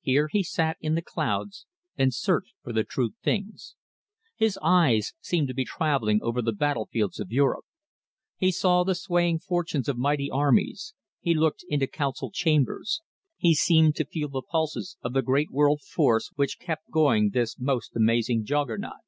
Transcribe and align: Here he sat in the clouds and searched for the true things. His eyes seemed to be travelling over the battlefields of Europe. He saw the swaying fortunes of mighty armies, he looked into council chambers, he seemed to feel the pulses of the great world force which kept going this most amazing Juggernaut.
Here 0.00 0.26
he 0.26 0.42
sat 0.42 0.78
in 0.80 0.96
the 0.96 1.00
clouds 1.00 1.64
and 1.96 2.12
searched 2.12 2.54
for 2.60 2.72
the 2.72 2.82
true 2.82 3.10
things. 3.22 3.76
His 4.34 4.58
eyes 4.60 5.14
seemed 5.20 5.46
to 5.46 5.54
be 5.54 5.64
travelling 5.64 6.20
over 6.24 6.42
the 6.42 6.50
battlefields 6.50 7.20
of 7.20 7.30
Europe. 7.30 7.64
He 8.36 8.50
saw 8.50 8.82
the 8.82 8.96
swaying 8.96 9.38
fortunes 9.38 9.88
of 9.88 9.96
mighty 9.96 10.28
armies, 10.28 10.92
he 11.20 11.34
looked 11.34 11.64
into 11.68 11.86
council 11.86 12.32
chambers, 12.32 13.00
he 13.36 13.54
seemed 13.54 13.94
to 13.94 14.04
feel 14.04 14.28
the 14.30 14.42
pulses 14.42 14.96
of 15.02 15.12
the 15.12 15.22
great 15.22 15.52
world 15.52 15.82
force 15.82 16.32
which 16.34 16.58
kept 16.58 16.90
going 16.90 17.30
this 17.30 17.56
most 17.56 17.94
amazing 17.94 18.44
Juggernaut. 18.44 18.98